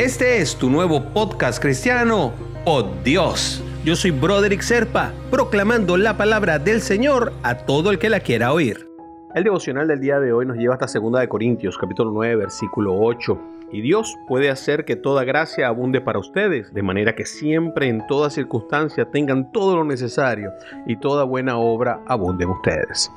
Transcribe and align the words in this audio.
Este 0.00 0.38
es 0.38 0.56
tu 0.56 0.70
nuevo 0.70 1.12
podcast 1.12 1.60
cristiano, 1.60 2.32
Oh 2.64 2.90
Dios. 3.04 3.62
Yo 3.84 3.94
soy 3.94 4.12
Broderick 4.12 4.62
Serpa, 4.62 5.12
proclamando 5.30 5.98
la 5.98 6.16
palabra 6.16 6.58
del 6.58 6.80
Señor 6.80 7.34
a 7.42 7.58
todo 7.66 7.90
el 7.90 7.98
que 7.98 8.08
la 8.08 8.20
quiera 8.20 8.54
oír. 8.54 8.88
El 9.34 9.44
devocional 9.44 9.88
del 9.88 10.00
día 10.00 10.18
de 10.18 10.32
hoy 10.32 10.46
nos 10.46 10.56
lleva 10.56 10.76
hasta 10.80 10.98
2 10.98 11.20
de 11.20 11.28
Corintios, 11.28 11.76
capítulo 11.76 12.12
9, 12.12 12.34
versículo 12.36 12.98
8. 12.98 13.38
Y 13.72 13.82
Dios 13.82 14.16
puede 14.26 14.48
hacer 14.48 14.86
que 14.86 14.96
toda 14.96 15.24
gracia 15.24 15.68
abunde 15.68 16.00
para 16.00 16.18
ustedes, 16.18 16.72
de 16.72 16.82
manera 16.82 17.14
que 17.14 17.26
siempre 17.26 17.88
en 17.88 18.06
toda 18.06 18.30
circunstancia 18.30 19.10
tengan 19.10 19.52
todo 19.52 19.76
lo 19.76 19.84
necesario 19.84 20.50
y 20.86 20.96
toda 20.96 21.24
buena 21.24 21.58
obra 21.58 22.00
abunde 22.06 22.44
en 22.44 22.50
ustedes. 22.52 23.12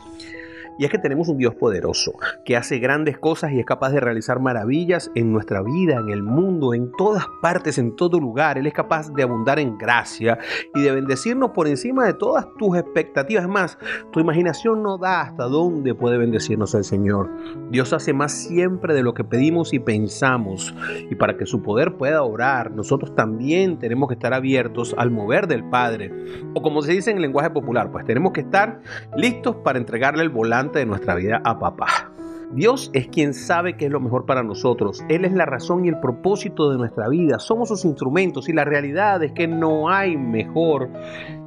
Y 0.78 0.86
es 0.86 0.92
que 0.92 0.98
tenemos 0.98 1.28
un 1.28 1.38
Dios 1.38 1.56
poderoso, 1.56 2.14
que 2.46 2.58
hace 2.58 2.80
grandes 2.80 3.18
cosas 3.18 3.52
y 3.52 3.60
es 3.60 3.66
capaz 3.66 3.92
de 3.92 4.00
realizar 4.00 4.40
maravillas 4.40 5.12
en 5.16 5.32
nuestra 5.32 5.62
vida, 5.62 5.98
en 6.00 6.10
el 6.10 6.24
mundo, 6.24 6.74
en 6.74 6.92
todas 6.98 7.26
partes, 7.42 7.78
en 7.78 7.96
todo 7.96 8.20
lugar. 8.20 8.58
Él 8.58 8.68
es 8.68 8.74
capaz 8.74 9.12
de 9.14 9.24
abundar 9.24 9.60
en 9.60 9.78
gracia 9.78 10.40
y 10.74 10.82
de 10.82 10.92
bendecirnos 10.92 11.52
por 11.52 11.68
encima 11.68 12.06
de 12.06 12.14
todas 12.14 12.48
tus 12.58 12.78
expectativas. 12.78 13.48
Más, 13.48 13.78
tu 14.12 14.20
imaginación 14.20 14.84
no 14.84 14.98
da 14.98 15.22
hasta 15.22 15.46
dónde 15.46 15.94
puede 15.94 16.18
bendecirnos 16.18 16.74
el 16.76 16.84
Señor. 16.84 17.30
Dios 17.70 17.94
hace 17.94 18.14
más 18.14 18.32
siempre 18.32 18.94
de 18.94 19.04
lo 19.04 19.14
que 19.14 19.24
pedimos 19.24 19.74
y 19.74 19.80
pensamos. 19.80 20.74
Y 21.10 21.16
para 21.16 21.38
que 21.38 21.46
su 21.46 21.62
poder 21.62 21.96
pueda 21.98 22.24
orar, 22.24 22.72
nosotros 22.72 23.16
también 23.16 23.80
tenemos 23.80 24.08
que 24.08 24.16
estar 24.16 24.34
abiertos 24.34 24.96
al 24.98 25.12
mover 25.12 25.48
del 25.48 25.64
Padre. 25.70 26.12
O 26.54 26.62
como 26.62 26.82
se 26.82 26.94
dice 26.94 27.12
en 27.12 27.22
lenguaje 27.22 27.50
popular, 27.50 27.92
pues 27.92 28.06
tenemos 28.06 28.32
que 28.32 28.42
estar 28.42 28.82
listos 29.16 29.56
para 29.58 29.80
entregarle 29.80 30.24
el 30.24 30.30
volante 30.30 30.63
de 30.72 30.86
nuestra 30.86 31.16
vida 31.16 31.42
a 31.44 31.60
papá. 31.60 32.12
Dios 32.54 32.92
es 32.94 33.08
quien 33.08 33.34
sabe 33.34 33.78
qué 33.78 33.86
es 33.86 33.92
lo 33.92 34.00
mejor 34.00 34.26
para 34.26 34.44
nosotros. 34.44 35.04
Él 35.10 35.26
es 35.26 35.34
la 35.34 35.46
razón 35.46 35.86
y 35.86 35.90
el 35.90 36.00
propósito 36.00 36.70
de 36.70 36.78
nuestra 36.78 37.10
vida. 37.10 37.40
Somos 37.40 37.70
sus 37.70 37.84
instrumentos 37.84 38.48
y 38.48 38.54
la 38.54 38.64
realidad 38.64 39.24
es 39.24 39.32
que 39.32 39.48
no 39.48 39.90
hay 39.90 40.16
mejor 40.18 40.90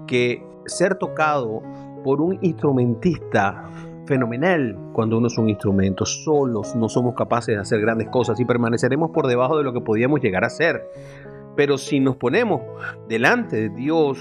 que 0.06 0.42
ser 0.67 0.97
tocado 0.97 1.62
por 2.03 2.20
un 2.20 2.39
instrumentista 2.42 3.70
fenomenal 4.06 4.77
cuando 4.92 5.19
uno 5.19 5.28
es 5.28 5.39
un 5.39 5.48
instrumento. 5.48 6.05
Solos 6.05 6.75
no 6.75 6.89
somos 6.89 7.14
capaces 7.14 7.55
de 7.55 7.61
hacer 7.61 7.81
grandes 7.81 8.09
cosas 8.09 8.41
y 8.41 8.44
permaneceremos 8.44 9.11
por 9.11 9.28
debajo 9.28 9.56
de 9.56 9.64
lo 9.64 9.72
que 9.72 9.81
podíamos 9.81 10.20
llegar 10.20 10.44
a 10.44 10.50
ser. 10.50 10.89
Pero 11.57 11.79
si 11.79 12.01
nos 12.01 12.17
ponemos 12.17 12.61
delante 13.09 13.57
de 13.57 13.69
Dios, 13.71 14.19